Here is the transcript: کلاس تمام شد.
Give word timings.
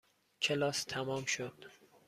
کلاس 0.41 0.85
تمام 0.85 1.25
شد. 1.25 1.65